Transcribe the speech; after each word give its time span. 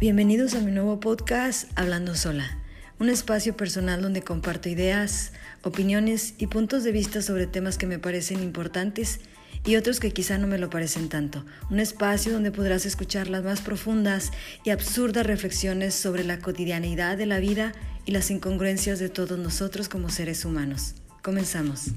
Bienvenidos 0.00 0.54
a 0.54 0.60
mi 0.60 0.70
nuevo 0.70 0.98
podcast 0.98 1.70
Hablando 1.76 2.14
Sola, 2.14 2.56
un 2.98 3.10
espacio 3.10 3.54
personal 3.54 4.00
donde 4.00 4.22
comparto 4.22 4.70
ideas, 4.70 5.34
opiniones 5.62 6.32
y 6.38 6.46
puntos 6.46 6.84
de 6.84 6.90
vista 6.90 7.20
sobre 7.20 7.46
temas 7.46 7.76
que 7.76 7.86
me 7.86 7.98
parecen 7.98 8.42
importantes 8.42 9.20
y 9.62 9.76
otros 9.76 10.00
que 10.00 10.10
quizá 10.10 10.38
no 10.38 10.46
me 10.46 10.56
lo 10.56 10.70
parecen 10.70 11.10
tanto. 11.10 11.44
Un 11.68 11.80
espacio 11.80 12.32
donde 12.32 12.50
podrás 12.50 12.86
escuchar 12.86 13.28
las 13.28 13.44
más 13.44 13.60
profundas 13.60 14.30
y 14.64 14.70
absurdas 14.70 15.26
reflexiones 15.26 15.92
sobre 15.92 16.24
la 16.24 16.38
cotidianidad 16.38 17.18
de 17.18 17.26
la 17.26 17.38
vida 17.38 17.74
y 18.06 18.12
las 18.12 18.30
incongruencias 18.30 19.00
de 19.00 19.10
todos 19.10 19.38
nosotros 19.38 19.90
como 19.90 20.08
seres 20.08 20.46
humanos. 20.46 20.94
Comenzamos. 21.22 21.90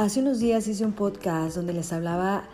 Hace 0.00 0.20
unos 0.20 0.38
días 0.38 0.66
hice 0.66 0.86
un 0.86 0.92
podcast 0.92 1.56
donde 1.56 1.74
les 1.74 1.92
hablaba 1.92 2.44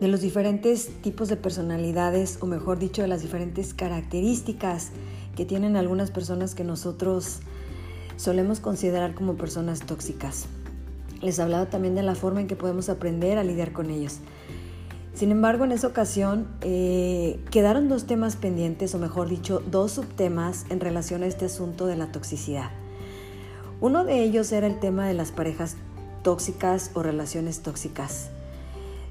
de 0.00 0.08
los 0.08 0.22
diferentes 0.22 0.88
tipos 1.02 1.28
de 1.28 1.36
personalidades, 1.36 2.36
o 2.40 2.46
mejor 2.46 2.80
dicho, 2.80 3.00
de 3.00 3.06
las 3.06 3.22
diferentes 3.22 3.74
características 3.74 4.90
que 5.36 5.44
tienen 5.44 5.76
algunas 5.76 6.10
personas 6.10 6.56
que 6.56 6.64
nosotros 6.64 7.42
solemos 8.16 8.58
considerar 8.58 9.14
como 9.14 9.36
personas 9.36 9.82
tóxicas. 9.82 10.46
Les 11.22 11.38
hablaba 11.38 11.66
también 11.66 11.94
de 11.94 12.02
la 12.02 12.16
forma 12.16 12.40
en 12.40 12.48
que 12.48 12.56
podemos 12.56 12.88
aprender 12.88 13.38
a 13.38 13.44
lidiar 13.44 13.72
con 13.72 13.88
ellos. 13.90 14.18
Sin 15.14 15.30
embargo, 15.30 15.64
en 15.64 15.70
esa 15.70 15.86
ocasión 15.86 16.48
eh, 16.62 17.38
quedaron 17.52 17.88
dos 17.88 18.06
temas 18.06 18.34
pendientes, 18.34 18.92
o 18.96 18.98
mejor 18.98 19.28
dicho, 19.28 19.62
dos 19.70 19.92
subtemas 19.92 20.66
en 20.70 20.80
relación 20.80 21.22
a 21.22 21.26
este 21.26 21.44
asunto 21.44 21.86
de 21.86 21.94
la 21.94 22.10
toxicidad. 22.10 22.70
Uno 23.80 24.04
de 24.04 24.24
ellos 24.24 24.50
era 24.50 24.66
el 24.66 24.80
tema 24.80 25.06
de 25.06 25.14
las 25.14 25.30
parejas 25.30 25.76
tóxicas 26.26 26.90
o 26.94 27.04
relaciones 27.04 27.60
tóxicas, 27.60 28.30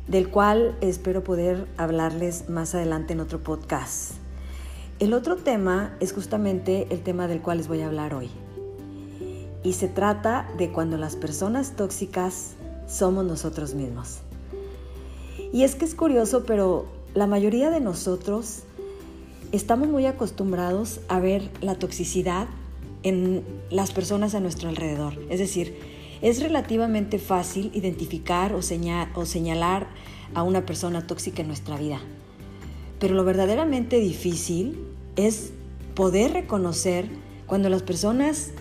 del 0.06 0.30
cual 0.30 0.78
espero 0.82 1.24
poder 1.24 1.66
hablarles 1.78 2.50
más 2.50 2.76
adelante 2.76 3.14
en 3.14 3.22
otro 3.22 3.42
podcast. 3.42 4.16
El 5.00 5.14
otro 5.14 5.38
tema 5.38 5.96
es 6.02 6.12
justamente 6.12 6.88
el 6.90 7.04
tema 7.04 7.30
del 7.30 7.42
cual 7.42 7.60
les 7.60 7.70
voy 7.70 7.80
a 7.80 7.88
hablar 7.88 8.14
hoy. 8.14 8.30
Y 9.64 9.72
se 9.72 9.88
trata 9.88 10.46
de 10.58 10.74
cuando 10.74 10.98
las 10.98 11.16
personas 11.16 11.78
tóxicas 11.78 12.56
somos 12.86 13.24
nosotros 13.24 13.76
mismos. 13.76 14.18
Y 15.54 15.64
es 15.64 15.76
que 15.76 15.86
es 15.86 15.96
curioso, 15.96 16.44
pero 16.46 16.86
la 17.14 17.28
mayoría 17.28 17.70
de 17.70 17.80
nosotros 17.80 18.64
estamos 19.54 19.88
muy 19.88 20.06
acostumbrados 20.06 21.00
a 21.08 21.22
ver 21.22 21.50
la 21.62 21.76
toxicidad 21.76 22.48
en 23.04 23.42
las 23.70 23.94
personas 23.94 24.36
a 24.36 24.42
nuestro 24.42 24.68
alrededor. 24.68 25.14
Es 25.30 25.40
decir, 25.40 25.95
es 26.22 26.42
relativamente 26.42 27.20
fácil 27.20 27.72
identificar 27.74 28.54
o, 28.54 28.62
señalar 28.62 29.88
a 30.34 30.44
una 30.44 30.66
persona 30.66 31.08
tóxica 31.08 31.42
en 31.42 31.48
nuestra 31.48 31.78
vida. 31.78 32.00
Pero 33.00 33.16
lo 33.16 33.24
verdaderamente 33.24 34.00
difícil 34.00 34.80
es 35.16 35.52
poder 35.94 36.34
reconocer 36.34 37.10
cuando 37.46 37.70
las 37.70 37.84
personas 37.84 38.52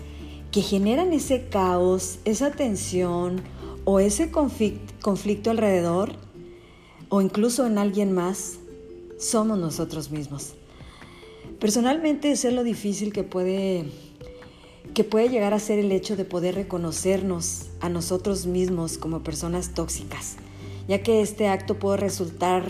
que 0.51 0.61
generan 0.61 1.13
ese 1.13 1.47
caos, 1.47 2.19
esa 2.25 2.51
tensión 2.51 3.41
o 3.83 3.99
ese 3.99 4.31
conflicto 4.31 5.51
alrededor 5.51 6.13
o 7.09 7.21
incluso 7.21 7.65
en 7.65 7.77
alguien 7.77 8.11
más, 8.13 8.59
somos 9.17 9.57
nosotros 9.57 10.11
mismos. 10.11 10.53
Personalmente 11.59 12.31
es 12.31 12.43
lo 12.45 12.63
difícil 12.63 13.13
que 13.13 13.23
puede 13.23 13.85
que 14.95 15.03
puede 15.03 15.27
llegar 15.27 15.53
a 15.53 15.59
ser 15.59 15.77
el 15.77 15.91
hecho 15.91 16.15
de 16.15 16.23
poder 16.23 16.55
reconocernos 16.55 17.65
a 17.81 17.89
nosotros 17.89 18.45
mismos 18.45 18.97
como 18.97 19.23
personas 19.23 19.73
tóxicas, 19.73 20.37
ya 20.87 21.03
que 21.03 21.21
este 21.21 21.49
acto 21.49 21.77
puede 21.77 21.97
resultar 21.97 22.63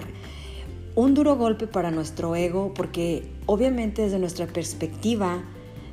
un 0.95 1.13
duro 1.13 1.35
golpe 1.35 1.67
para 1.67 1.91
nuestro 1.91 2.35
ego 2.35 2.73
porque 2.73 3.29
obviamente 3.45 4.01
desde 4.01 4.17
nuestra 4.17 4.47
perspectiva 4.47 5.43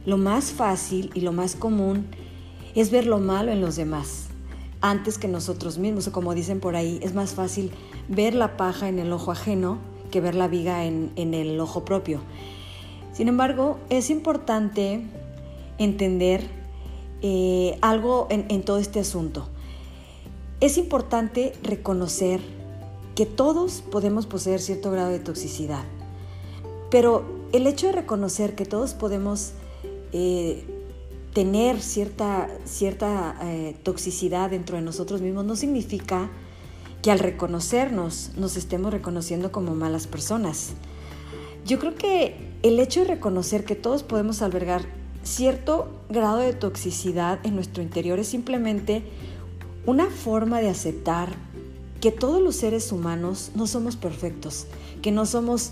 lo 0.06 0.16
más 0.16 0.52
fácil 0.52 1.10
y 1.12 1.20
lo 1.20 1.32
más 1.32 1.54
común 1.54 2.06
es 2.74 2.90
ver 2.90 3.06
lo 3.06 3.18
malo 3.18 3.52
en 3.52 3.60
los 3.60 3.76
demás 3.76 4.28
antes 4.80 5.18
que 5.18 5.28
nosotros 5.28 5.76
mismos 5.76 6.08
o 6.08 6.12
como 6.12 6.34
dicen 6.34 6.60
por 6.60 6.76
ahí 6.76 6.98
es 7.02 7.14
más 7.14 7.34
fácil 7.34 7.72
ver 8.08 8.34
la 8.34 8.56
paja 8.56 8.88
en 8.88 8.98
el 8.98 9.12
ojo 9.12 9.32
ajeno 9.32 9.78
que 10.10 10.22
ver 10.22 10.34
la 10.34 10.48
viga 10.48 10.86
en, 10.86 11.12
en 11.16 11.34
el 11.34 11.60
ojo 11.60 11.84
propio. 11.84 12.20
Sin 13.12 13.28
embargo, 13.28 13.78
es 13.90 14.08
importante 14.08 15.02
entender 15.78 16.48
eh, 17.22 17.78
algo 17.82 18.26
en, 18.30 18.62
todo 18.62 18.78
este 18.78 19.00
asunto. 19.00 19.48
Es 20.60 20.78
importante 20.78 21.52
reconocer 21.62 22.40
que 23.14 23.26
todos 23.26 23.82
podemos 23.90 24.26
poseer 24.26 24.60
cierto 24.60 24.90
grado 24.90 25.10
de 25.10 25.18
toxicidad, 25.18 25.84
pero 26.90 27.24
el 27.52 27.66
hecho 27.66 27.86
de 27.86 27.92
reconocer 27.92 28.54
que 28.54 28.64
todos 28.64 28.94
podemos 28.94 29.52
eh, 30.12 30.64
tener 31.32 31.80
cierta, 31.80 32.48
cierta 32.64 33.36
eh, 33.42 33.76
toxicidad 33.82 34.50
dentro 34.50 34.76
de 34.76 34.82
nosotros 34.82 35.20
mismos 35.20 35.44
no 35.44 35.56
significa 35.56 36.30
que 37.02 37.10
al 37.10 37.18
reconocernos 37.18 38.30
nos 38.36 38.56
estemos 38.56 38.92
reconociendo 38.92 39.50
como 39.52 39.74
malas 39.74 40.06
personas. 40.06 40.70
Yo 41.64 41.78
creo 41.78 41.94
que 41.94 42.36
el 42.62 42.78
hecho 42.78 43.00
de 43.00 43.06
reconocer 43.06 43.64
que 43.64 43.74
todos 43.74 44.02
podemos 44.02 44.42
albergar 44.42 44.86
cierto 45.22 45.88
grado 46.08 46.38
de 46.38 46.52
toxicidad 46.52 47.38
en 47.44 47.54
nuestro 47.54 47.82
interior 47.82 48.18
es 48.18 48.28
simplemente 48.28 49.02
una 49.86 50.06
forma 50.10 50.60
de 50.60 50.68
aceptar 50.68 51.34
que 52.00 52.10
todos 52.10 52.42
los 52.42 52.56
seres 52.56 52.90
humanos 52.92 53.52
no 53.54 53.66
somos 53.66 53.96
perfectos, 53.96 54.66
que 55.02 55.12
no 55.12 55.24
somos 55.26 55.70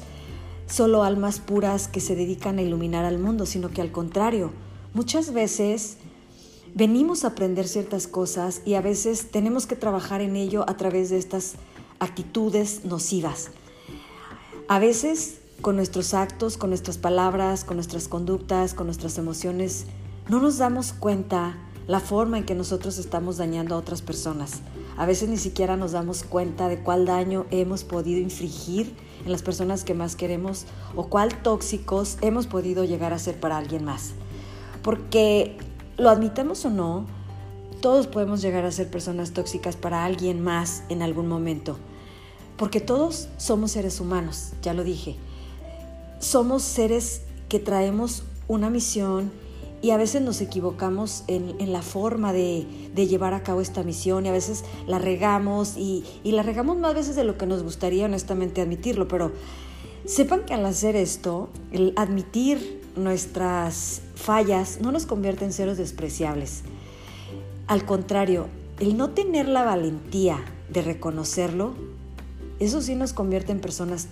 solo 0.66 1.02
almas 1.02 1.40
puras 1.40 1.88
que 1.88 2.00
se 2.00 2.14
dedican 2.14 2.58
a 2.58 2.62
iluminar 2.62 3.04
al 3.04 3.18
mundo, 3.18 3.46
sino 3.46 3.70
que 3.70 3.80
al 3.80 3.90
contrario, 3.90 4.52
muchas 4.94 5.32
veces 5.32 5.96
venimos 6.74 7.24
a 7.24 7.28
aprender 7.28 7.66
ciertas 7.66 8.06
cosas 8.06 8.62
y 8.64 8.74
a 8.74 8.80
veces 8.80 9.32
tenemos 9.32 9.66
que 9.66 9.74
trabajar 9.74 10.20
en 10.20 10.36
ello 10.36 10.64
a 10.68 10.76
través 10.76 11.10
de 11.10 11.18
estas 11.18 11.54
actitudes 11.98 12.84
nocivas. 12.84 13.50
A 14.68 14.78
veces 14.78 15.39
con 15.60 15.76
nuestros 15.76 16.14
actos, 16.14 16.56
con 16.56 16.70
nuestras 16.70 16.98
palabras, 16.98 17.64
con 17.64 17.76
nuestras 17.76 18.08
conductas, 18.08 18.74
con 18.74 18.86
nuestras 18.86 19.18
emociones, 19.18 19.86
no 20.28 20.40
nos 20.40 20.58
damos 20.58 20.92
cuenta 20.92 21.58
la 21.86 22.00
forma 22.00 22.38
en 22.38 22.44
que 22.44 22.54
nosotros 22.54 22.98
estamos 22.98 23.36
dañando 23.36 23.74
a 23.74 23.78
otras 23.78 24.00
personas. 24.00 24.60
A 24.96 25.06
veces 25.06 25.28
ni 25.28 25.36
siquiera 25.36 25.76
nos 25.76 25.92
damos 25.92 26.22
cuenta 26.22 26.68
de 26.68 26.78
cuál 26.78 27.04
daño 27.04 27.46
hemos 27.50 27.84
podido 27.84 28.20
infligir 28.20 28.94
en 29.24 29.32
las 29.32 29.42
personas 29.42 29.84
que 29.84 29.94
más 29.94 30.16
queremos 30.16 30.66
o 30.96 31.08
cuál 31.08 31.42
tóxicos 31.42 32.16
hemos 32.20 32.46
podido 32.46 32.84
llegar 32.84 33.12
a 33.12 33.18
ser 33.18 33.38
para 33.38 33.58
alguien 33.58 33.84
más. 33.84 34.12
Porque 34.82 35.58
lo 35.98 36.10
admitamos 36.10 36.64
o 36.64 36.70
no, 36.70 37.06
todos 37.82 38.06
podemos 38.06 38.40
llegar 38.40 38.64
a 38.64 38.72
ser 38.72 38.90
personas 38.90 39.32
tóxicas 39.32 39.76
para 39.76 40.04
alguien 40.04 40.42
más 40.42 40.84
en 40.88 41.02
algún 41.02 41.28
momento. 41.28 41.76
Porque 42.56 42.80
todos 42.80 43.28
somos 43.36 43.72
seres 43.72 44.00
humanos, 44.00 44.52
ya 44.62 44.74
lo 44.74 44.84
dije 44.84 45.16
somos 46.20 46.62
seres 46.62 47.22
que 47.48 47.58
traemos 47.58 48.22
una 48.46 48.70
misión 48.70 49.32
y 49.82 49.90
a 49.90 49.96
veces 49.96 50.20
nos 50.20 50.42
equivocamos 50.42 51.24
en, 51.26 51.72
la 51.72 51.80
forma 51.80 52.34
de, 52.34 52.66
llevar 52.94 53.32
a 53.32 53.42
cabo 53.42 53.62
esta 53.62 53.82
misión 53.82 54.26
y 54.26 54.28
a 54.28 54.32
veces 54.32 54.64
la 54.86 54.98
regamos 54.98 55.76
y, 55.78 56.04
la 56.24 56.42
regamos 56.42 56.76
más 56.78 56.94
veces 56.94 57.16
de 57.16 57.24
lo 57.24 57.38
que 57.38 57.46
nos 57.46 57.62
gustaría 57.62 58.04
honestamente 58.04 58.60
admitirlo, 58.60 59.08
pero 59.08 59.32
sepan 60.04 60.44
que 60.44 60.52
al 60.52 60.66
hacer 60.66 60.94
esto, 60.94 61.48
el 61.72 61.94
admitir 61.96 62.82
nuestras 62.94 64.02
fallas 64.14 64.80
no 64.82 64.92
nos 64.92 65.06
convierte 65.06 65.46
en 65.46 65.54
seres 65.54 65.78
despreciables. 65.78 66.62
Al 67.66 67.86
contrario, 67.86 68.48
el 68.78 68.98
no 68.98 69.10
tener 69.10 69.48
la 69.48 69.62
valentía 69.62 70.44
de 70.68 70.82
reconocerlo, 70.82 71.72
eso 72.58 72.82
sí 72.82 72.94
nos 72.94 73.14
convierte 73.14 73.52
en 73.52 73.60
personas 73.60 74.08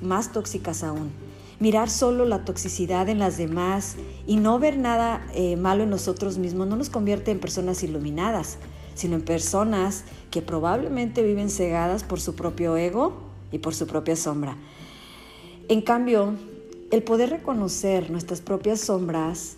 más 0.00 0.32
tóxicas 0.32 0.84
aún 0.84 1.10
mirar 1.60 1.90
solo 1.90 2.24
la 2.24 2.44
toxicidad 2.44 3.08
en 3.08 3.18
las 3.18 3.36
demás 3.36 3.96
y 4.26 4.36
no 4.36 4.58
ver 4.58 4.78
nada 4.78 5.26
eh, 5.34 5.56
malo 5.56 5.82
en 5.84 5.90
nosotros 5.90 6.38
mismos 6.38 6.68
no 6.68 6.76
nos 6.76 6.90
convierte 6.90 7.30
en 7.30 7.40
personas 7.40 7.82
iluminadas, 7.82 8.58
sino 8.94 9.16
en 9.16 9.22
personas 9.22 10.04
que 10.30 10.42
probablemente 10.42 11.22
viven 11.22 11.50
cegadas 11.50 12.04
por 12.04 12.20
su 12.20 12.34
propio 12.34 12.76
ego 12.76 13.28
y 13.52 13.58
por 13.58 13.74
su 13.74 13.86
propia 13.86 14.16
sombra. 14.16 14.56
En 15.68 15.82
cambio, 15.82 16.34
el 16.90 17.02
poder 17.02 17.30
reconocer 17.30 18.10
nuestras 18.10 18.40
propias 18.40 18.80
sombras 18.80 19.56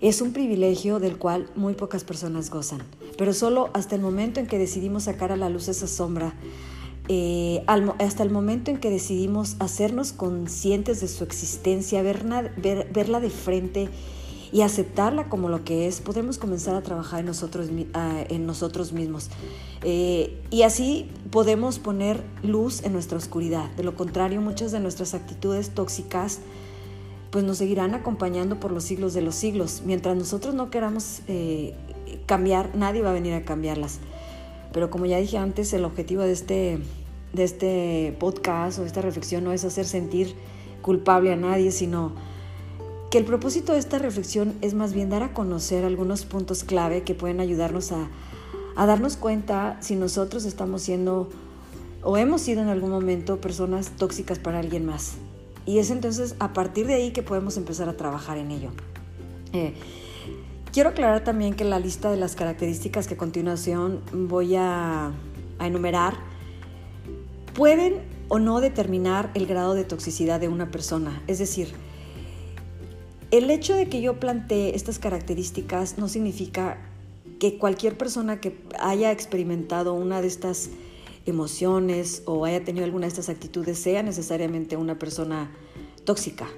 es 0.00 0.20
un 0.20 0.32
privilegio 0.32 0.98
del 0.98 1.18
cual 1.18 1.48
muy 1.54 1.74
pocas 1.74 2.04
personas 2.04 2.50
gozan, 2.50 2.82
pero 3.18 3.32
solo 3.32 3.70
hasta 3.74 3.94
el 3.94 4.00
momento 4.00 4.40
en 4.40 4.46
que 4.46 4.58
decidimos 4.58 5.04
sacar 5.04 5.30
a 5.32 5.36
la 5.36 5.50
luz 5.50 5.68
esa 5.68 5.86
sombra, 5.86 6.34
eh, 7.12 7.64
hasta 7.66 8.22
el 8.22 8.30
momento 8.30 8.70
en 8.70 8.78
que 8.78 8.88
decidimos 8.88 9.56
hacernos 9.58 10.12
conscientes 10.12 11.00
de 11.00 11.08
su 11.08 11.24
existencia, 11.24 12.02
verla, 12.02 13.20
de 13.20 13.30
frente 13.30 13.88
y 14.52 14.60
aceptarla 14.60 15.28
como 15.28 15.48
lo 15.48 15.64
que 15.64 15.88
es, 15.88 16.00
podremos 16.00 16.38
comenzar 16.38 16.76
a 16.76 16.82
trabajar 16.82 17.20
en 17.20 17.26
nosotros, 17.26 17.68
nosotros 18.38 18.92
mismos. 18.92 19.28
Eh, 19.82 20.40
y 20.50 20.62
así 20.62 21.08
podemos 21.32 21.80
poner 21.80 22.22
luz 22.44 22.84
en 22.84 22.92
nuestra 22.92 23.18
oscuridad. 23.18 23.72
De 23.72 23.82
lo 23.82 23.96
contrario, 23.96 24.40
muchas 24.40 24.70
de 24.70 24.78
nuestras 24.78 25.12
actitudes 25.12 25.70
tóxicas 25.70 26.38
pues 27.32 27.44
nos 27.44 27.58
seguirán 27.58 27.96
acompañando 27.96 28.60
por 28.60 28.70
los 28.70 28.84
siglos 28.84 29.14
de 29.14 29.22
los 29.22 29.34
siglos. 29.34 29.82
Mientras 29.84 30.16
nosotros 30.16 30.54
no 30.54 30.70
queramos 30.70 31.22
eh, 31.26 31.74
cambiar, 32.26 32.76
nadie 32.76 33.02
va 33.02 33.10
a 33.10 33.14
venir 33.14 33.34
a 33.34 33.44
cambiarlas. 33.44 33.98
Pero 34.72 34.90
como 34.90 35.06
ya 35.06 35.18
dije 35.18 35.38
antes, 35.38 35.72
el 35.72 35.84
objetivo 35.84 36.22
de 36.22 36.32
este, 36.32 36.78
de 37.32 37.44
este 37.44 38.16
podcast 38.18 38.78
o 38.78 38.84
esta 38.84 39.02
reflexión 39.02 39.44
no 39.44 39.52
es 39.52 39.64
hacer 39.64 39.86
sentir 39.86 40.34
culpable 40.82 41.32
a 41.32 41.36
nadie, 41.36 41.70
sino 41.70 42.12
que 43.10 43.18
el 43.18 43.24
propósito 43.24 43.72
de 43.72 43.78
esta 43.78 43.98
reflexión 43.98 44.54
es 44.60 44.74
más 44.74 44.92
bien 44.92 45.10
dar 45.10 45.22
a 45.22 45.34
conocer 45.34 45.84
algunos 45.84 46.24
puntos 46.24 46.64
clave 46.64 47.02
que 47.02 47.14
pueden 47.14 47.40
ayudarnos 47.40 47.92
a, 47.92 48.08
darnos 48.76 49.16
cuenta 49.16 49.76
si 49.80 49.96
nosotros 49.96 50.44
estamos 50.44 50.82
siendo 50.82 51.28
o 52.02 52.16
hemos 52.16 52.40
sido 52.40 52.62
en 52.62 52.68
algún 52.68 52.90
momento 52.90 53.40
personas 53.40 53.90
tóxicas 53.90 54.38
para 54.38 54.60
alguien 54.60 54.86
más. 54.86 55.16
Y 55.66 55.78
es 55.78 55.90
entonces 55.90 56.34
a 56.38 56.52
partir 56.52 56.86
de 56.86 56.94
ahí 56.94 57.10
que 57.10 57.22
podemos 57.22 57.56
empezar 57.56 57.88
a 57.88 57.96
trabajar 57.96 58.38
en 58.38 58.50
ello. 58.52 58.70
Eh, 59.52 59.74
quiero 60.72 60.90
aclarar 60.90 61.24
también 61.24 61.54
que 61.54 61.64
la 61.64 61.78
lista 61.78 62.10
de 62.10 62.16
las 62.16 62.36
características 62.36 63.06
que 63.06 63.14
a 63.14 63.18
continuación 63.18 64.00
voy 64.12 64.54
a 64.56 65.12
enumerar 65.58 66.29
pueden 67.54 68.00
o 68.28 68.38
no 68.38 68.60
determinar 68.60 69.30
el 69.34 69.46
grado 69.46 69.74
de 69.74 69.84
toxicidad 69.84 70.40
de 70.40 70.48
una 70.48 70.70
persona. 70.70 71.22
Es 71.26 71.38
decir, 71.38 71.72
el 73.30 73.50
hecho 73.50 73.74
de 73.74 73.88
que 73.88 74.00
yo 74.00 74.18
plantee 74.18 74.74
estas 74.74 74.98
características 74.98 75.98
no 75.98 76.08
significa 76.08 76.78
que 77.38 77.58
cualquier 77.58 77.96
persona 77.96 78.40
que 78.40 78.56
haya 78.78 79.12
experimentado 79.12 79.94
una 79.94 80.20
de 80.20 80.28
estas 80.28 80.70
emociones 81.26 82.22
o 82.26 82.44
haya 82.44 82.64
tenido 82.64 82.84
alguna 82.84 83.06
de 83.06 83.08
estas 83.08 83.28
actitudes 83.28 83.78
sea 83.78 84.02
necesariamente 84.02 84.76
una 84.76 84.98
persona 84.98 85.50
tóxica. 86.04 86.48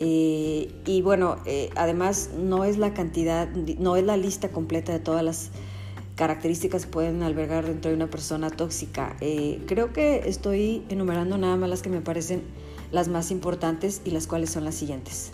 Eh, 0.00 0.72
y 0.86 1.02
bueno, 1.02 1.36
eh, 1.44 1.70
además 1.74 2.30
no 2.38 2.64
es 2.64 2.78
la 2.78 2.94
cantidad, 2.94 3.48
no 3.48 3.96
es 3.96 4.04
la 4.04 4.16
lista 4.16 4.50
completa 4.50 4.92
de 4.92 5.00
todas 5.00 5.24
las 5.24 5.50
características 6.18 6.84
que 6.84 6.90
pueden 6.90 7.22
albergar 7.22 7.64
dentro 7.64 7.90
de 7.90 7.96
una 7.96 8.08
persona 8.08 8.50
tóxica. 8.50 9.16
Eh, 9.20 9.62
creo 9.66 9.92
que 9.92 10.28
estoy 10.28 10.82
enumerando 10.88 11.38
nada 11.38 11.56
más 11.56 11.70
las 11.70 11.80
que 11.80 11.90
me 11.90 12.00
parecen 12.00 12.42
las 12.90 13.06
más 13.06 13.30
importantes 13.30 14.02
y 14.04 14.10
las 14.10 14.26
cuales 14.26 14.50
son 14.50 14.64
las 14.64 14.74
siguientes. 14.74 15.30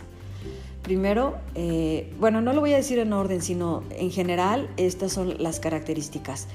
Primero, 0.82 1.36
eh, 1.54 2.12
bueno, 2.20 2.42
no 2.42 2.52
lo 2.52 2.60
voy 2.60 2.74
a 2.74 2.76
decir 2.76 2.98
en 2.98 3.14
orden, 3.14 3.40
sino 3.40 3.82
en 3.92 4.10
general 4.10 4.68
estas 4.76 5.10
son 5.12 5.42
las 5.42 5.58
características. 5.58 6.48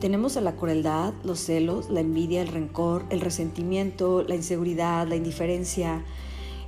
Tenemos 0.00 0.36
a 0.36 0.40
la 0.40 0.56
crueldad, 0.56 1.14
los 1.22 1.38
celos, 1.38 1.88
la 1.88 2.00
envidia, 2.00 2.42
el 2.42 2.48
rencor, 2.48 3.04
el 3.10 3.20
resentimiento, 3.20 4.24
la 4.24 4.34
inseguridad, 4.34 5.06
la 5.06 5.14
indiferencia, 5.14 6.04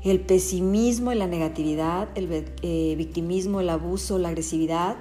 el 0.04 0.20
pesimismo 0.20 1.10
y 1.10 1.16
la 1.16 1.26
negatividad, 1.26 2.08
el 2.14 2.28
eh, 2.62 2.94
victimismo, 2.96 3.60
el 3.60 3.70
abuso, 3.70 4.20
la 4.20 4.28
agresividad, 4.28 4.96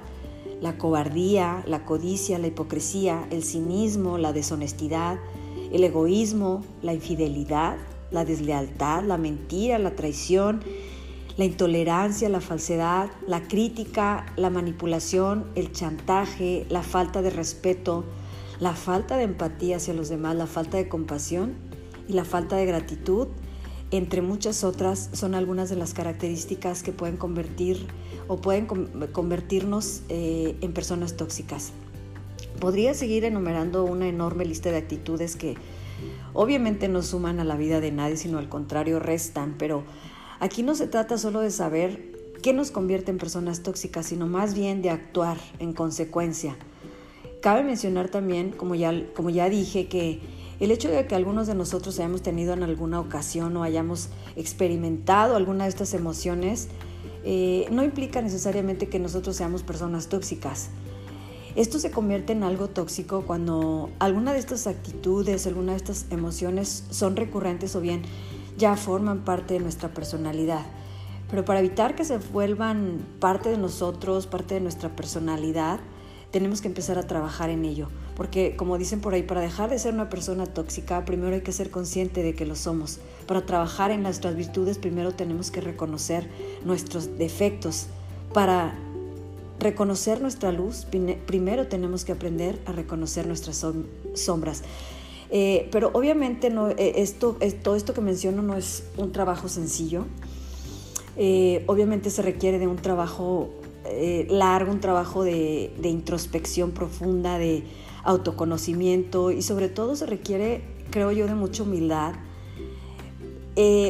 la 0.60 0.78
cobardía, 0.78 1.62
la 1.66 1.84
codicia, 1.84 2.38
la 2.38 2.46
hipocresía, 2.46 3.26
el 3.30 3.42
cinismo, 3.42 4.18
la 4.18 4.32
deshonestidad, 4.32 5.18
el 5.72 5.84
egoísmo, 5.84 6.64
la 6.82 6.94
infidelidad, 6.94 7.76
la 8.10 8.24
deslealtad, 8.24 9.02
la 9.04 9.18
mentira, 9.18 9.78
la 9.78 9.96
traición, 9.96 10.62
la 11.36 11.44
intolerancia, 11.44 12.28
la 12.28 12.40
falsedad, 12.40 13.10
la 13.26 13.42
crítica, 13.42 14.26
la 14.36 14.50
manipulación, 14.50 15.50
el 15.56 15.72
chantaje, 15.72 16.64
la 16.68 16.82
falta 16.82 17.22
de 17.22 17.30
respeto, 17.30 18.04
la 18.60 18.74
falta 18.74 19.16
de 19.16 19.24
empatía 19.24 19.76
hacia 19.76 19.94
los 19.94 20.08
demás, 20.08 20.36
la 20.36 20.46
falta 20.46 20.76
de 20.76 20.88
compasión 20.88 21.54
y 22.08 22.12
la 22.12 22.24
falta 22.24 22.56
de 22.56 22.66
gratitud, 22.66 23.28
entre 23.96 24.22
muchas 24.22 24.64
otras, 24.64 25.10
son 25.12 25.34
algunas 25.34 25.70
de 25.70 25.76
las 25.76 25.94
características 25.94 26.82
que 26.82 26.92
pueden 26.92 27.16
convertir 27.16 27.86
o 28.28 28.38
pueden 28.38 28.66
convertirnos 28.66 30.02
eh, 30.08 30.56
en 30.60 30.72
personas 30.72 31.16
tóxicas. 31.16 31.72
Podría 32.60 32.94
seguir 32.94 33.24
enumerando 33.24 33.84
una 33.84 34.08
enorme 34.08 34.44
lista 34.44 34.70
de 34.70 34.78
actitudes 34.78 35.36
que 35.36 35.56
obviamente 36.32 36.88
no 36.88 37.02
suman 37.02 37.40
a 37.40 37.44
la 37.44 37.56
vida 37.56 37.80
de 37.80 37.92
nadie, 37.92 38.16
sino 38.16 38.38
al 38.38 38.48
contrario 38.48 38.98
restan, 38.98 39.56
pero 39.58 39.84
Aquí 40.40 40.62
no 40.62 40.74
se 40.74 40.86
trata 40.86 41.16
solo 41.16 41.40
de 41.40 41.50
saber 41.50 42.12
qué 42.42 42.52
nos 42.52 42.70
convierte 42.70 43.10
en 43.10 43.16
personas 43.16 43.62
tóxicas, 43.62 44.04
sino 44.04 44.26
más 44.26 44.54
bien 44.54 44.82
de 44.82 44.90
actuar 44.90 45.38
en 45.58 45.72
consecuencia. 45.72 46.56
Cabe 47.40 47.62
mencionar 47.62 48.08
también, 48.08 48.50
como 48.50 48.74
ya, 48.74 48.92
como 49.14 49.30
ya 49.30 49.48
dije, 49.48 49.88
que 49.88 50.20
el 50.60 50.70
hecho 50.70 50.88
de 50.88 51.06
que 51.06 51.14
algunos 51.14 51.46
de 51.46 51.54
nosotros 51.54 51.98
hayamos 51.98 52.22
tenido 52.22 52.52
en 52.52 52.62
alguna 52.62 53.00
ocasión 53.00 53.56
o 53.56 53.62
hayamos 53.62 54.08
experimentado 54.36 55.36
alguna 55.36 55.64
de 55.64 55.70
estas 55.70 55.94
emociones, 55.94 56.68
eh, 57.24 57.66
no 57.70 57.82
implica 57.82 58.20
necesariamente 58.22 58.88
que 58.88 58.98
nosotros 58.98 59.36
seamos 59.36 59.62
personas 59.62 60.08
tóxicas. 60.08 60.68
Esto 61.56 61.78
se 61.78 61.90
convierte 61.90 62.32
en 62.32 62.42
algo 62.42 62.68
tóxico 62.68 63.22
cuando 63.26 63.90
alguna 64.00 64.32
de 64.32 64.40
estas 64.40 64.66
actitudes, 64.66 65.46
alguna 65.46 65.72
de 65.72 65.78
estas 65.78 66.06
emociones 66.10 66.84
son 66.90 67.14
recurrentes 67.16 67.76
o 67.76 67.80
bien 67.80 68.02
ya 68.56 68.76
forman 68.76 69.24
parte 69.24 69.54
de 69.54 69.60
nuestra 69.60 69.94
personalidad. 69.94 70.64
Pero 71.30 71.44
para 71.44 71.60
evitar 71.60 71.94
que 71.94 72.04
se 72.04 72.18
vuelvan 72.18 72.98
parte 73.20 73.48
de 73.48 73.58
nosotros, 73.58 74.26
parte 74.26 74.54
de 74.54 74.60
nuestra 74.60 74.94
personalidad, 74.94 75.80
tenemos 76.30 76.60
que 76.60 76.68
empezar 76.68 76.98
a 76.98 77.06
trabajar 77.06 77.50
en 77.50 77.64
ello. 77.64 77.88
Porque 78.16 78.54
como 78.56 78.78
dicen 78.78 79.00
por 79.00 79.14
ahí, 79.14 79.22
para 79.22 79.40
dejar 79.40 79.70
de 79.70 79.78
ser 79.78 79.92
una 79.94 80.08
persona 80.08 80.46
tóxica, 80.46 81.04
primero 81.04 81.34
hay 81.34 81.40
que 81.40 81.52
ser 81.52 81.70
consciente 81.70 82.22
de 82.22 82.34
que 82.34 82.46
lo 82.46 82.54
somos. 82.54 82.98
Para 83.26 83.44
trabajar 83.44 83.90
en 83.90 84.02
nuestras 84.02 84.36
virtudes, 84.36 84.78
primero 84.78 85.12
tenemos 85.12 85.50
que 85.50 85.60
reconocer 85.60 86.28
nuestros 86.64 87.18
defectos. 87.18 87.86
Para 88.32 88.74
reconocer 89.58 90.20
nuestra 90.20 90.52
luz, 90.52 90.86
primero 91.26 91.66
tenemos 91.66 92.04
que 92.04 92.12
aprender 92.12 92.60
a 92.66 92.72
reconocer 92.72 93.26
nuestras 93.26 93.64
sombras. 94.14 94.62
Eh, 95.30 95.68
pero 95.72 95.90
obviamente 95.94 96.50
no, 96.50 96.68
eh, 96.68 96.76
esto, 96.96 97.36
todo 97.62 97.74
esto 97.74 97.94
que 97.94 98.00
menciono 98.00 98.42
no 98.42 98.56
es 98.56 98.84
un 98.96 99.12
trabajo 99.12 99.48
sencillo. 99.48 100.04
Eh, 101.16 101.64
obviamente 101.66 102.10
se 102.10 102.22
requiere 102.22 102.58
de 102.58 102.66
un 102.66 102.76
trabajo 102.76 103.50
largo, 104.28 104.72
un 104.72 104.80
trabajo 104.80 105.24
de, 105.24 105.70
introspección 105.82 106.70
profunda, 106.70 107.38
de 107.38 107.64
autoconocimiento 108.04 109.30
y 109.30 109.42
sobre 109.42 109.68
todo 109.68 109.96
se 109.96 110.06
requiere, 110.06 110.62
creo 110.90 111.10
yo, 111.12 111.26
de 111.26 111.34
mucha 111.34 111.62
humildad. 111.62 112.14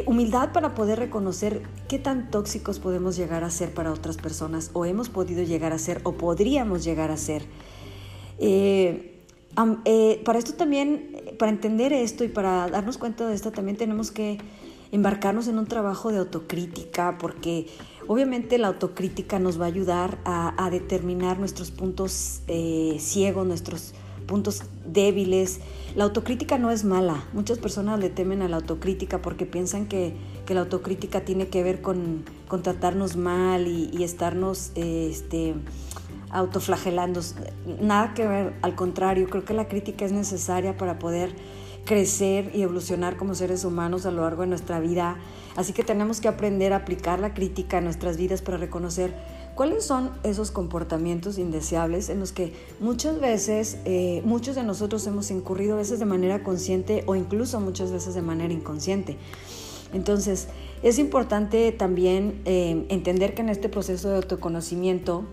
humildad 0.06 0.52
para 0.52 0.74
poder 0.74 0.98
reconocer 0.98 1.62
qué 1.88 1.98
tan 1.98 2.30
tóxicos 2.30 2.78
podemos 2.78 3.16
llegar 3.16 3.44
a 3.44 3.50
ser 3.50 3.72
para 3.74 3.92
otras 3.92 4.16
personas 4.16 4.70
o 4.72 4.84
hemos 4.84 5.08
podido 5.08 5.42
llegar 5.42 5.72
a 5.72 5.78
ser 5.78 6.00
o 6.04 6.12
podríamos 6.12 6.84
llegar 6.84 7.10
a 7.10 7.16
ser. 7.16 7.46
para 10.24 10.38
esto 10.38 10.54
también 10.54 11.14
para 11.38 11.50
entender 11.50 11.92
esto 11.92 12.24
y 12.24 12.28
para 12.28 12.68
darnos 12.68 12.98
cuenta 12.98 13.26
de 13.26 13.34
esto 13.34 13.52
también 13.52 13.76
tenemos 13.76 14.10
que 14.10 14.38
embarcarnos 14.92 15.48
en 15.48 15.58
un 15.58 15.66
trabajo 15.66 16.12
de 16.12 16.18
autocrítica 16.18 17.18
porque 17.18 17.66
obviamente 18.06 18.58
la 18.58 18.68
autocrítica 18.68 19.38
nos 19.38 19.60
va 19.60 19.64
a 19.64 19.68
ayudar 19.68 20.18
a, 20.24 20.68
determinar 20.70 21.38
nuestros 21.38 21.70
puntos 21.70 22.42
eh, 22.46 22.96
ciegos, 23.00 23.46
nuestros 23.46 23.94
puntos 24.26 24.62
débiles. 24.86 25.60
La 25.94 26.04
autocrítica 26.04 26.58
no 26.58 26.70
es 26.70 26.84
mala. 26.84 27.24
Muchas 27.32 27.58
personas 27.58 28.00
le 28.00 28.10
temen 28.10 28.42
a 28.42 28.48
la 28.48 28.56
autocrítica 28.56 29.22
porque 29.22 29.46
piensan 29.46 29.86
que, 29.86 30.14
la 30.48 30.60
autocrítica 30.60 31.22
tiene 31.22 31.48
que 31.48 31.62
ver 31.62 31.80
con, 31.80 32.24
tratarnos 32.62 33.16
mal 33.16 33.66
y, 33.66 34.02
estarnos 34.02 34.72
este, 34.74 35.54
autoflagelando. 36.30 37.20
Nada 37.80 38.14
que 38.14 38.26
ver, 38.26 38.54
al 38.62 38.74
contrario, 38.74 39.28
creo 39.28 39.44
que 39.44 39.54
la 39.54 39.68
crítica 39.68 40.04
es 40.04 40.12
necesaria 40.12 40.76
para 40.76 40.98
poder 40.98 41.34
crecer 41.84 42.50
y 42.54 42.62
evolucionar 42.62 43.16
como 43.16 43.34
seres 43.34 43.64
humanos 43.64 44.06
a 44.06 44.10
lo 44.10 44.22
largo 44.22 44.42
de 44.42 44.48
nuestra 44.48 44.80
vida. 44.80 45.18
Así 45.56 45.72
que 45.72 45.84
tenemos 45.84 46.20
que 46.20 46.28
aprender 46.28 46.72
a 46.72 46.76
aplicar 46.76 47.20
la 47.20 47.34
crítica 47.34 47.78
en 47.78 47.84
nuestras 47.84 48.16
vidas 48.16 48.42
para 48.42 48.56
reconocer 48.56 49.14
cuáles 49.54 49.84
son 49.84 50.10
esos 50.24 50.50
comportamientos 50.50 51.38
indeseables 51.38 52.08
en 52.08 52.20
los 52.20 52.32
que 52.32 52.52
muchas 52.80 53.20
veces, 53.20 53.78
eh, 53.84 54.22
muchos 54.24 54.56
de 54.56 54.64
nosotros 54.64 55.06
hemos 55.06 55.30
incurrido 55.30 55.74
a 55.74 55.76
veces 55.76 55.98
de 55.98 56.06
manera 56.06 56.42
consciente 56.42 57.04
o 57.06 57.14
incluso 57.14 57.60
muchas 57.60 57.92
veces 57.92 58.14
de 58.14 58.22
manera 58.22 58.52
inconsciente. 58.52 59.16
Entonces, 59.92 60.48
es 60.82 60.98
importante 60.98 61.70
también 61.70 62.40
eh, 62.44 62.84
entender 62.88 63.34
que 63.34 63.42
en 63.42 63.48
este 63.48 63.68
proceso 63.68 64.10
de 64.10 64.16
autoconocimiento, 64.16 65.24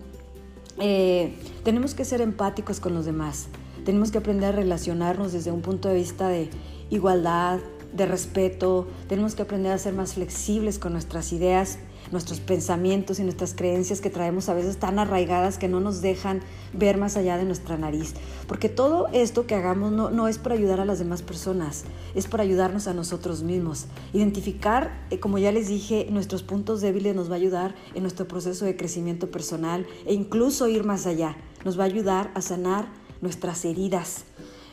eh, 0.78 1.34
tenemos 1.64 1.94
que 1.94 2.04
ser 2.04 2.20
empáticos 2.20 2.78
con 2.78 2.94
los 2.94 3.04
demás, 3.04 3.48
tenemos 3.84 4.10
que 4.10 4.18
aprender 4.18 4.50
a 4.50 4.52
relacionarnos 4.52 5.32
desde 5.32 5.50
un 5.50 5.62
punto 5.62 5.88
de 5.88 5.94
vista 5.94 6.28
de 6.28 6.50
igualdad, 6.90 7.60
de 7.92 8.06
respeto, 8.06 8.86
tenemos 9.08 9.34
que 9.34 9.42
aprender 9.42 9.72
a 9.72 9.78
ser 9.78 9.92
más 9.92 10.14
flexibles 10.14 10.78
con 10.78 10.92
nuestras 10.92 11.32
ideas, 11.32 11.78
nuestros 12.10 12.40
pensamientos 12.40 13.20
y 13.20 13.22
nuestras 13.22 13.54
creencias 13.54 14.00
que 14.00 14.10
traemos 14.10 14.48
a 14.48 14.54
veces 14.54 14.78
tan 14.78 14.98
arraigadas 14.98 15.58
que 15.58 15.68
no 15.68 15.80
nos 15.80 16.00
dejan 16.00 16.40
ver 16.72 16.96
más 16.96 17.16
allá 17.16 17.36
de 17.36 17.44
nuestra 17.44 17.76
nariz. 17.76 18.14
Porque 18.48 18.68
todo 18.68 19.08
esto 19.12 19.46
que 19.46 19.54
hagamos 19.54 19.92
no, 19.92 20.10
no 20.10 20.26
es 20.28 20.38
para 20.38 20.54
ayudar 20.54 20.80
a 20.80 20.84
las 20.84 20.98
demás 20.98 21.22
personas, 21.22 21.84
es 22.14 22.26
para 22.28 22.42
ayudarnos 22.42 22.86
a 22.86 22.94
nosotros 22.94 23.42
mismos. 23.42 23.86
Identificar, 24.12 25.06
eh, 25.10 25.20
como 25.20 25.38
ya 25.38 25.52
les 25.52 25.68
dije, 25.68 26.06
nuestros 26.10 26.42
puntos 26.42 26.80
débiles 26.80 27.14
nos 27.14 27.30
va 27.30 27.34
a 27.34 27.38
ayudar 27.38 27.74
en 27.94 28.02
nuestro 28.02 28.26
proceso 28.26 28.64
de 28.64 28.76
crecimiento 28.76 29.30
personal 29.30 29.86
e 30.06 30.14
incluso 30.14 30.68
ir 30.68 30.84
más 30.84 31.06
allá. 31.06 31.36
Nos 31.64 31.78
va 31.78 31.84
a 31.84 31.86
ayudar 31.86 32.30
a 32.34 32.40
sanar 32.40 32.88
nuestras 33.22 33.64
heridas. 33.64 34.24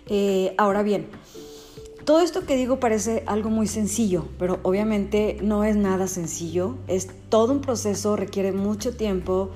Eh, 0.07 0.53
ahora 0.57 0.83
bien, 0.83 1.07
todo 2.03 2.21
esto 2.21 2.45
que 2.45 2.57
digo 2.57 2.79
parece 2.79 3.23
algo 3.27 3.49
muy 3.49 3.67
sencillo, 3.67 4.25
pero 4.37 4.59
obviamente 4.63 5.37
no 5.41 5.63
es 5.63 5.75
nada 5.75 6.07
sencillo. 6.07 6.75
Es 6.87 7.07
todo 7.29 7.53
un 7.53 7.61
proceso, 7.61 8.15
requiere 8.15 8.51
mucho 8.51 8.97
tiempo, 8.97 9.51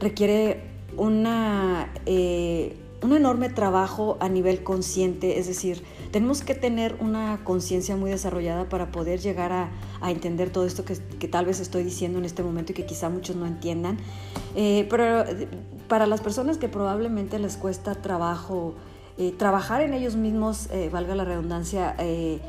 requiere 0.00 0.62
una, 0.96 1.92
eh, 2.06 2.76
un 3.02 3.12
enorme 3.12 3.50
trabajo 3.50 4.16
a 4.20 4.28
nivel 4.28 4.62
consciente, 4.62 5.38
es 5.38 5.48
decir, 5.48 5.82
tenemos 6.16 6.40
que 6.40 6.54
tener 6.54 6.96
una 7.00 7.44
conciencia 7.44 7.94
muy 7.94 8.10
desarrollada 8.10 8.70
para 8.70 8.90
poder 8.90 9.20
llegar 9.20 9.52
a, 9.52 9.68
entender 10.10 10.48
todo 10.48 10.64
esto 10.64 10.82
que, 10.82 11.28
tal 11.28 11.44
vez 11.44 11.60
estoy 11.60 11.84
diciendo 11.84 12.18
en 12.18 12.24
este 12.24 12.42
momento 12.42 12.72
y 12.72 12.74
que 12.74 12.86
quizá 12.86 13.10
muchos 13.10 13.36
no 13.36 13.44
entiendan. 13.44 13.98
Eh, 14.54 14.86
pero 14.88 15.24
para 15.88 16.06
las 16.06 16.22
personas 16.22 16.56
que 16.56 16.70
probablemente 16.70 17.38
les 17.38 17.58
cuesta 17.58 17.96
trabajo, 17.96 18.72
eh, 19.18 19.34
trabajar 19.36 19.82
en 19.82 19.92
ellos 19.92 20.16
mismos, 20.16 20.70
eh, 20.70 20.88
valga 20.90 21.14
la 21.14 21.26
redundancia, 21.26 21.94
eh, 21.98 22.40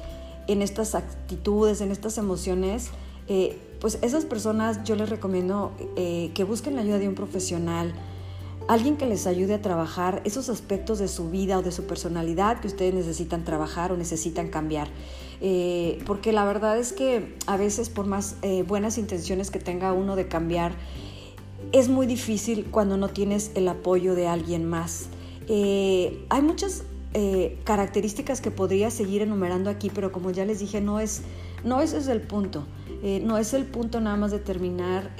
en 0.47 0.61
estas 0.61 0.95
actitudes, 0.95 1.81
en 1.81 1.91
estas 1.91 2.17
emociones, 2.17 2.91
pues 3.81 3.99
esas 4.01 4.23
personas 4.23 4.85
yo 4.85 4.95
les 4.95 5.09
recomiendo 5.09 5.73
que 5.97 6.45
busquen 6.47 6.77
la 6.77 6.83
ayuda 6.83 6.99
de 6.99 7.09
un 7.09 7.15
profesional, 7.15 7.93
alguien 8.67 8.97
que 8.97 9.05
les 9.05 9.27
ayude 9.27 9.53
a 9.55 9.61
trabajar 9.61 10.21
esos 10.25 10.49
aspectos 10.49 10.99
de 10.99 11.07
su 11.07 11.29
vida 11.29 11.57
o 11.57 11.61
de 11.61 11.71
su 11.71 11.85
personalidad 11.85 12.59
que 12.59 12.67
ustedes 12.67 12.93
necesitan 12.93 13.43
trabajar 13.43 13.91
o 13.91 13.97
necesitan 13.97 14.49
cambiar. 14.49 14.89
porque 16.05 16.33
la 16.33 16.45
verdad 16.45 16.79
es 16.79 16.93
que 16.93 17.35
a 17.45 17.57
veces 17.57 17.89
por 17.89 18.07
más 18.07 18.37
buenas 18.65 18.97
intenciones 18.97 19.51
que 19.51 19.59
tenga 19.59 19.93
uno 19.93 20.15
de 20.15 20.27
cambiar, 20.27 20.71
es 21.71 21.89
muy 21.89 22.05
difícil 22.07 22.65
cuando 22.71 22.97
no 22.97 23.09
tienes 23.09 23.51
el 23.55 23.67
apoyo 23.67 24.15
de 24.15 24.27
alguien 24.27 24.65
más. 24.65 25.07
Eh, 25.47 26.25
hay 26.29 26.41
muchas 26.41 26.83
eh, 27.13 27.57
características 27.63 28.41
que 28.41 28.51
podría 28.51 28.91
seguir 28.91 29.21
enumerando 29.21 29.69
aquí, 29.69 29.91
pero 29.93 30.11
como 30.11 30.31
ya 30.31 30.45
les 30.45 30.59
dije, 30.59 30.81
no 30.81 30.99
es, 30.99 31.21
no 31.63 31.81
es 31.81 31.93
el 31.93 32.21
punto. 32.21 32.65
Eh, 33.03 33.21
no 33.23 33.37
es 33.37 33.53
el 33.53 33.65
punto 33.65 34.01
nada 34.01 34.17
más 34.17 34.31
determinar 34.31 35.11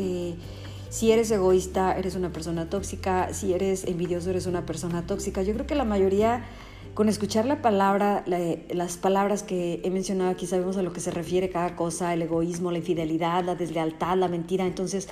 si 0.90 1.12
eres 1.12 1.32
egoísta, 1.32 1.98
eres 1.98 2.16
una 2.16 2.32
persona 2.32 2.70
tóxica, 2.70 3.34
si 3.34 3.54
eres 3.54 3.86
envidioso, 3.86 4.30
eres 4.30 4.46
una 4.46 4.66
persona 4.66 5.06
tóxica. 5.06 5.42
Yo 5.44 5.54
creo 5.54 5.68
que 5.68 5.76
la 5.76 5.86
mayoría, 5.86 6.46
con 6.94 7.10
escuchar 7.10 7.46
la 7.46 7.62
palabra, 7.62 8.24
las 8.70 8.98
palabras 8.98 9.44
que 9.44 9.82
he 9.84 9.90
mencionado 9.90 10.30
aquí, 10.30 10.48
sabemos 10.48 10.78
a 10.78 10.82
lo 10.82 10.94
que 10.94 11.00
se 11.00 11.12
refiere 11.12 11.50
cada 11.50 11.76
cosa, 11.76 12.14
el 12.14 12.22
egoísmo, 12.22 12.72
la 12.72 12.78
infidelidad, 12.78 13.44
la 13.44 13.56
deslealtad, 13.56 14.18
la 14.18 14.28
mentira. 14.28 14.66
Entonces, 14.66 15.08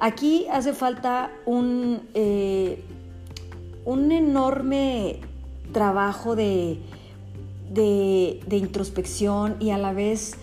aquí 0.00 0.46
hace 0.50 0.72
falta 0.72 1.30
un 1.46 2.02
un 3.84 4.12
enorme 4.12 5.20
trabajo 5.72 6.36
de, 6.36 6.78
de, 7.70 8.56
introspección 8.56 9.56
y 9.60 9.70
a 9.70 9.78
la 9.78 9.92
vez 9.92 10.36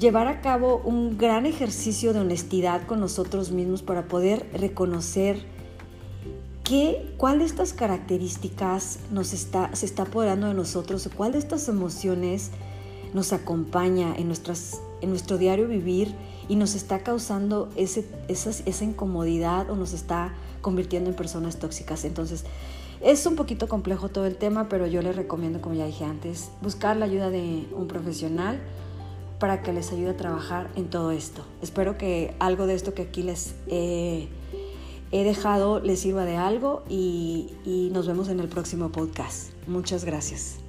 llevar 0.00 0.28
a 0.28 0.40
cabo 0.40 0.80
un 0.82 1.18
gran 1.18 1.44
ejercicio 1.44 2.14
de 2.14 2.20
honestidad 2.20 2.86
con 2.86 3.00
nosotros 3.00 3.52
mismos 3.52 3.82
para 3.82 4.08
poder 4.08 4.46
reconocer 4.54 5.44
qué, 6.64 7.12
cuál 7.18 7.40
de 7.40 7.44
estas 7.44 7.74
características 7.74 9.00
nos 9.12 9.34
está, 9.34 9.74
se 9.76 9.84
está 9.84 10.04
apoderando 10.04 10.48
de 10.48 10.54
nosotros, 10.54 11.08
cuál 11.14 11.32
de 11.32 11.38
estas 11.38 11.68
emociones 11.68 12.50
nos 13.12 13.34
acompaña 13.34 14.14
en, 14.16 14.26
nuestras, 14.26 14.80
en 15.02 15.10
nuestro 15.10 15.36
diario 15.36 15.68
vivir 15.68 16.14
y 16.48 16.56
nos 16.56 16.74
está 16.74 17.00
causando 17.00 17.68
ese, 17.76 18.06
esa, 18.28 18.50
esa 18.50 18.84
incomodidad 18.84 19.68
o 19.68 19.76
nos 19.76 19.92
está 19.92 20.32
convirtiendo 20.62 21.10
en 21.10 21.16
personas 21.16 21.58
tóxicas. 21.58 22.06
Entonces, 22.06 22.44
es 23.02 23.26
un 23.26 23.36
poquito 23.36 23.68
complejo 23.68 24.08
todo 24.08 24.24
el 24.24 24.36
tema, 24.36 24.68
pero 24.70 24.86
yo 24.86 25.02
les 25.02 25.14
recomiendo, 25.14 25.60
como 25.60 25.74
ya 25.74 25.84
dije 25.84 26.04
antes, 26.04 26.50
buscar 26.62 26.96
la 26.96 27.04
ayuda 27.04 27.28
de 27.28 27.66
un 27.74 27.86
profesional 27.86 28.60
para 29.40 29.62
que 29.62 29.72
les 29.72 29.90
ayude 29.90 30.10
a 30.10 30.16
trabajar 30.16 30.70
en 30.76 30.88
todo 30.88 31.10
esto. 31.10 31.44
Espero 31.62 31.98
que 31.98 32.36
algo 32.38 32.66
de 32.66 32.74
esto 32.74 32.94
que 32.94 33.02
aquí 33.02 33.24
les 33.24 33.56
he 33.66 34.28
dejado 35.10 35.80
les 35.80 35.98
sirva 35.98 36.24
de 36.24 36.36
algo 36.36 36.84
y, 36.88 37.48
nos 37.92 38.06
vemos 38.06 38.28
en 38.28 38.38
el 38.38 38.48
próximo 38.48 38.90
podcast. 38.90 39.50
Muchas 39.66 40.04
gracias. 40.04 40.59